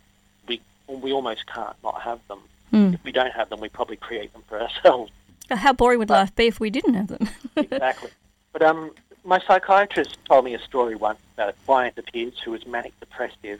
We 0.47 0.61
we 0.87 1.11
almost 1.11 1.45
can't 1.47 1.75
not 1.83 2.01
have 2.01 2.19
them. 2.27 2.39
Mm. 2.73 2.93
If 2.93 3.03
we 3.03 3.11
don't 3.11 3.31
have 3.31 3.49
them, 3.49 3.59
we 3.59 3.69
probably 3.69 3.97
create 3.97 4.31
them 4.33 4.43
for 4.47 4.61
ourselves. 4.61 5.11
How 5.49 5.73
boring 5.73 5.99
would 5.99 6.07
but, 6.07 6.15
life 6.15 6.35
be 6.35 6.47
if 6.47 6.59
we 6.59 6.69
didn't 6.69 6.93
have 6.93 7.07
them? 7.07 7.29
exactly. 7.55 8.11
But 8.53 8.61
um, 8.61 8.91
my 9.23 9.39
psychiatrist 9.39 10.17
told 10.25 10.45
me 10.45 10.53
a 10.53 10.59
story 10.59 10.95
once 10.95 11.19
about 11.33 11.49
a 11.49 11.53
client 11.65 11.97
of 11.97 12.05
his 12.13 12.37
who 12.39 12.51
was 12.51 12.65
manic 12.67 12.99
depressive. 12.99 13.59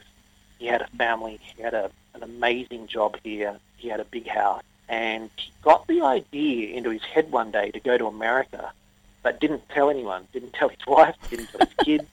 He 0.58 0.66
had 0.66 0.82
a 0.82 0.86
family. 0.96 1.40
He 1.56 1.62
had 1.62 1.74
a, 1.74 1.90
an 2.14 2.22
amazing 2.22 2.86
job 2.86 3.16
here. 3.24 3.56
He 3.76 3.88
had 3.88 3.98
a 3.98 4.04
big 4.04 4.28
house 4.28 4.62
and 4.90 5.30
he 5.36 5.52
got 5.62 5.86
the 5.86 6.02
idea 6.02 6.76
into 6.76 6.90
his 6.90 7.02
head 7.02 7.30
one 7.30 7.52
day 7.52 7.70
to 7.70 7.78
go 7.78 7.96
to 7.96 8.06
America, 8.06 8.72
but 9.22 9.40
didn't 9.40 9.66
tell 9.68 9.88
anyone, 9.88 10.26
didn't 10.32 10.52
tell 10.52 10.68
his 10.68 10.84
wife, 10.86 11.14
didn't 11.30 11.46
tell 11.46 11.60
his 11.60 11.74
kid. 11.84 12.06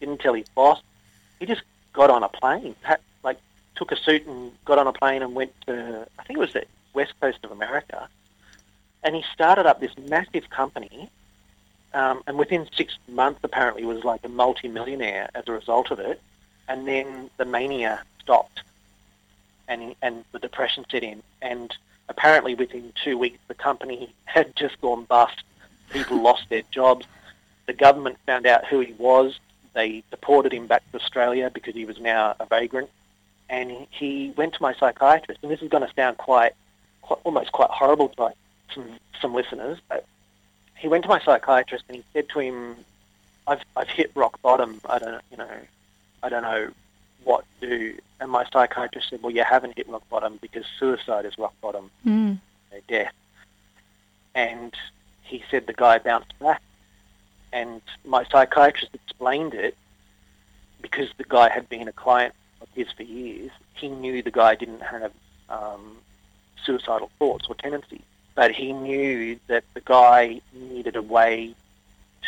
didn't 0.00 0.18
tell 0.18 0.34
his 0.34 0.48
boss. 0.50 0.82
He 1.38 1.46
just 1.46 1.62
got 1.92 2.10
on 2.10 2.24
a 2.24 2.28
plane, 2.28 2.74
like 3.22 3.38
took 3.76 3.92
a 3.92 3.96
suit 3.96 4.26
and 4.26 4.52
got 4.64 4.78
on 4.78 4.88
a 4.88 4.92
plane 4.92 5.22
and 5.22 5.34
went 5.34 5.52
to, 5.66 6.06
I 6.18 6.24
think 6.24 6.38
it 6.38 6.40
was 6.40 6.52
the 6.52 6.64
west 6.94 7.14
coast 7.20 7.38
of 7.44 7.52
America, 7.52 8.08
and 9.04 9.14
he 9.14 9.24
started 9.32 9.64
up 9.64 9.80
this 9.80 9.96
massive 9.96 10.50
company. 10.50 11.08
Um, 11.94 12.22
and 12.26 12.36
within 12.36 12.68
six 12.76 12.98
months, 13.08 13.40
apparently, 13.42 13.84
was 13.84 14.04
like 14.04 14.22
a 14.24 14.28
multi-millionaire 14.28 15.30
as 15.34 15.44
a 15.46 15.52
result 15.52 15.90
of 15.90 15.98
it. 15.98 16.20
And 16.68 16.86
then 16.86 17.30
the 17.38 17.46
mania 17.46 18.02
stopped, 18.20 18.62
and 19.68 19.94
and 20.02 20.24
the 20.32 20.40
depression 20.40 20.84
set 20.90 21.04
in, 21.04 21.22
and 21.40 21.74
apparently 22.08 22.54
within 22.54 22.92
two 23.02 23.18
weeks 23.18 23.38
the 23.48 23.54
company 23.54 24.12
had 24.24 24.54
just 24.56 24.80
gone 24.80 25.04
bust. 25.04 25.42
People 25.90 26.20
lost 26.20 26.48
their 26.48 26.62
jobs. 26.70 27.06
The 27.66 27.72
government 27.72 28.18
found 28.26 28.46
out 28.46 28.66
who 28.66 28.80
he 28.80 28.92
was. 28.94 29.38
They 29.74 30.02
deported 30.10 30.52
him 30.52 30.66
back 30.66 30.82
to 30.90 30.98
Australia 30.98 31.50
because 31.52 31.74
he 31.74 31.84
was 31.84 32.00
now 32.00 32.34
a 32.40 32.46
vagrant. 32.46 32.90
And 33.48 33.86
he 33.90 34.32
went 34.36 34.54
to 34.54 34.62
my 34.62 34.74
psychiatrist, 34.74 35.40
and 35.42 35.50
this 35.50 35.62
is 35.62 35.68
going 35.68 35.86
to 35.86 35.94
sound 35.94 36.18
quite, 36.18 36.52
quite 37.02 37.20
almost 37.22 37.52
quite 37.52 37.70
horrible 37.70 38.08
to 38.08 38.32
some, 38.74 38.88
some 39.20 39.34
listeners, 39.34 39.78
but 39.88 40.04
he 40.76 40.88
went 40.88 41.04
to 41.04 41.08
my 41.08 41.20
psychiatrist 41.20 41.84
and 41.88 41.96
he 41.96 42.04
said 42.12 42.28
to 42.30 42.38
him, 42.40 42.76
"I've 43.46 43.62
I've 43.76 43.88
hit 43.88 44.10
rock 44.14 44.40
bottom. 44.42 44.80
I 44.88 44.98
don't 44.98 45.22
you 45.30 45.36
know, 45.36 45.58
I 46.22 46.28
don't 46.28 46.42
know 46.42 46.70
what 47.26 47.44
to 47.60 47.68
do. 47.68 47.98
And 48.20 48.30
my 48.30 48.44
psychiatrist 48.50 49.10
said, 49.10 49.22
well, 49.22 49.32
you 49.32 49.44
haven't 49.44 49.76
hit 49.76 49.88
rock 49.88 50.08
bottom 50.08 50.38
because 50.40 50.64
suicide 50.78 51.26
is 51.26 51.36
rock 51.36 51.54
bottom, 51.60 51.90
mm. 52.06 52.38
death. 52.88 53.12
And 54.34 54.72
he 55.22 55.42
said 55.50 55.66
the 55.66 55.72
guy 55.72 55.98
bounced 55.98 56.38
back. 56.38 56.62
And 57.52 57.82
my 58.04 58.24
psychiatrist 58.30 58.94
explained 58.94 59.54
it 59.54 59.76
because 60.80 61.08
the 61.18 61.24
guy 61.24 61.48
had 61.48 61.68
been 61.68 61.88
a 61.88 61.92
client 61.92 62.34
of 62.60 62.68
his 62.74 62.90
for 62.92 63.02
years, 63.02 63.50
he 63.74 63.88
knew 63.88 64.22
the 64.22 64.30
guy 64.30 64.54
didn't 64.54 64.82
have 64.82 65.12
um, 65.50 65.96
suicidal 66.64 67.10
thoughts 67.18 67.46
or 67.48 67.54
tendencies, 67.56 68.02
but 68.34 68.52
he 68.52 68.72
knew 68.72 69.38
that 69.48 69.64
the 69.74 69.80
guy 69.80 70.40
needed 70.52 70.96
a 70.96 71.02
way 71.02 71.54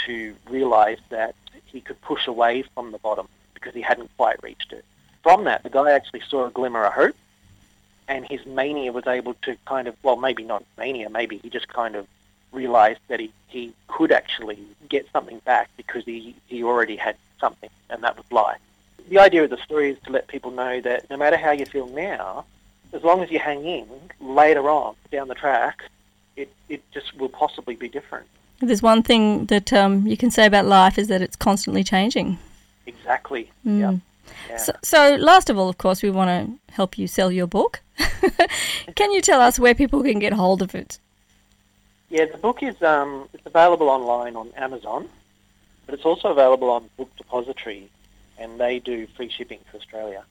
to 0.06 0.34
realise 0.48 1.00
that 1.10 1.34
he 1.66 1.80
could 1.80 2.00
push 2.02 2.26
away 2.26 2.64
from 2.74 2.92
the 2.92 2.98
bottom 2.98 3.28
because 3.58 3.74
he 3.74 3.82
hadn't 3.82 4.10
quite 4.16 4.42
reached 4.42 4.72
it. 4.72 4.84
From 5.22 5.44
that, 5.44 5.62
the 5.62 5.70
guy 5.70 5.90
actually 5.90 6.22
saw 6.28 6.46
a 6.46 6.50
glimmer 6.50 6.84
of 6.84 6.92
hope, 6.92 7.16
and 8.06 8.24
his 8.26 8.44
mania 8.46 8.92
was 8.92 9.06
able 9.06 9.34
to 9.42 9.56
kind 9.66 9.88
of, 9.88 9.96
well, 10.02 10.16
maybe 10.16 10.44
not 10.44 10.64
mania, 10.76 11.10
maybe 11.10 11.38
he 11.38 11.50
just 11.50 11.68
kind 11.68 11.96
of 11.96 12.06
realised 12.52 13.00
that 13.08 13.20
he, 13.20 13.30
he 13.48 13.72
could 13.88 14.12
actually 14.12 14.58
get 14.88 15.06
something 15.12 15.40
back 15.40 15.68
because 15.76 16.04
he, 16.04 16.34
he 16.46 16.62
already 16.62 16.96
had 16.96 17.16
something, 17.40 17.70
and 17.90 18.02
that 18.02 18.16
was 18.16 18.24
life. 18.30 18.60
The 19.08 19.18
idea 19.18 19.44
of 19.44 19.50
the 19.50 19.58
story 19.58 19.90
is 19.90 19.98
to 20.04 20.10
let 20.10 20.28
people 20.28 20.50
know 20.50 20.80
that 20.80 21.10
no 21.10 21.16
matter 21.16 21.36
how 21.36 21.50
you 21.50 21.66
feel 21.66 21.88
now, 21.88 22.44
as 22.92 23.02
long 23.02 23.22
as 23.22 23.30
you 23.30 23.38
hang 23.38 23.66
in, 23.66 23.86
later 24.20 24.70
on 24.70 24.94
down 25.12 25.28
the 25.28 25.34
track, 25.34 25.82
it, 26.36 26.50
it 26.68 26.82
just 26.92 27.14
will 27.18 27.28
possibly 27.28 27.74
be 27.74 27.88
different. 27.88 28.26
If 28.60 28.68
there's 28.68 28.82
one 28.82 29.02
thing 29.02 29.46
that 29.46 29.72
um, 29.72 30.06
you 30.06 30.16
can 30.16 30.30
say 30.30 30.46
about 30.46 30.66
life 30.66 30.98
is 30.98 31.08
that 31.08 31.22
it's 31.22 31.36
constantly 31.36 31.84
changing. 31.84 32.38
Exactly. 32.88 33.50
Mm. 33.66 33.80
Yeah. 33.80 33.96
Yeah. 34.48 34.56
So, 34.56 34.72
so, 34.82 35.16
last 35.16 35.50
of 35.50 35.58
all, 35.58 35.68
of 35.68 35.78
course, 35.78 36.02
we 36.02 36.10
want 36.10 36.28
to 36.28 36.72
help 36.72 36.98
you 36.98 37.06
sell 37.06 37.30
your 37.30 37.46
book. 37.46 37.80
can 38.94 39.10
you 39.12 39.20
tell 39.20 39.40
us 39.40 39.58
where 39.58 39.74
people 39.74 40.02
can 40.02 40.18
get 40.18 40.32
hold 40.32 40.62
of 40.62 40.74
it? 40.74 40.98
Yeah, 42.10 42.24
the 42.26 42.38
book 42.38 42.62
is 42.62 42.80
um, 42.82 43.28
it's 43.32 43.46
available 43.46 43.88
online 43.88 44.36
on 44.36 44.50
Amazon, 44.56 45.08
but 45.86 45.94
it's 45.94 46.04
also 46.04 46.28
available 46.28 46.70
on 46.70 46.88
Book 46.96 47.10
Depository, 47.16 47.90
and 48.38 48.58
they 48.58 48.78
do 48.78 49.06
free 49.16 49.28
shipping 49.28 49.60
for 49.70 49.76
Australia. 49.76 50.24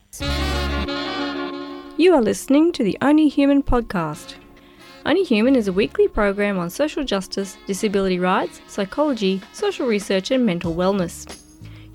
You 1.98 2.14
are 2.14 2.22
listening 2.22 2.72
to 2.74 2.84
the 2.84 2.98
Only 3.02 3.28
Human 3.28 3.62
podcast. 3.62 4.36
Only 5.06 5.24
Human 5.24 5.56
is 5.56 5.68
a 5.68 5.74
weekly 5.74 6.08
program 6.08 6.58
on 6.58 6.70
social 6.70 7.04
justice, 7.04 7.58
disability 7.66 8.20
rights, 8.20 8.62
psychology, 8.68 9.42
social 9.54 9.88
research, 9.88 10.32
and 10.32 10.46
mental 10.46 10.76
wellness. 10.76 11.47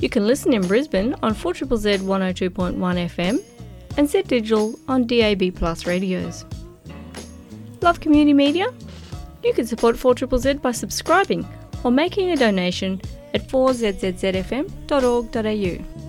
You 0.03 0.09
can 0.09 0.27
listen 0.27 0.53
in 0.53 0.67
Brisbane 0.67 1.15
on 1.23 1.33
4 1.33 1.55
Z 1.55 1.65
102.1 1.65 2.77
FM 2.77 3.41
and 3.97 4.11
Z 4.11 4.23
Digital 4.23 4.77
on 4.89 5.07
DAB 5.07 5.55
Plus 5.55 5.87
radios. 5.87 6.45
Love 7.83 8.01
community 8.01 8.35
media? 8.35 8.67
You 9.45 9.55
can 9.55 9.65
support 9.65 9.97
4 9.97 10.17
Z 10.39 10.55
by 10.55 10.73
subscribing 10.73 11.47
or 11.85 11.93
making 11.93 12.33
a 12.33 12.37
donation 12.37 13.01
at 13.33 13.47
4zzzfm.org.au. 13.47 16.02